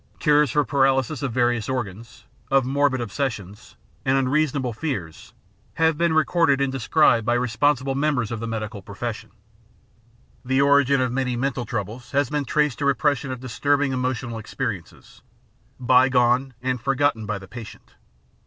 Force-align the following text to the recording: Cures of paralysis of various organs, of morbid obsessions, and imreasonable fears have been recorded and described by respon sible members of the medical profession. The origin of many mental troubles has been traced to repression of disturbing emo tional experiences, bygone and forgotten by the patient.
Cures 0.17 0.55
of 0.55 0.65
paralysis 0.67 1.21
of 1.21 1.31
various 1.31 1.69
organs, 1.69 2.23
of 2.49 2.65
morbid 2.65 3.01
obsessions, 3.01 3.75
and 4.03 4.17
imreasonable 4.17 4.73
fears 4.75 5.33
have 5.75 5.95
been 5.95 6.11
recorded 6.11 6.59
and 6.59 6.71
described 6.71 7.23
by 7.23 7.37
respon 7.37 7.77
sible 7.77 7.93
members 7.95 8.31
of 8.31 8.39
the 8.39 8.47
medical 8.47 8.81
profession. 8.81 9.29
The 10.43 10.59
origin 10.59 11.01
of 11.01 11.11
many 11.11 11.35
mental 11.35 11.67
troubles 11.67 12.09
has 12.13 12.31
been 12.31 12.45
traced 12.45 12.79
to 12.79 12.85
repression 12.85 13.31
of 13.31 13.41
disturbing 13.41 13.93
emo 13.93 14.13
tional 14.13 14.39
experiences, 14.39 15.21
bygone 15.79 16.55
and 16.63 16.81
forgotten 16.81 17.27
by 17.27 17.37
the 17.37 17.47
patient. 17.47 17.93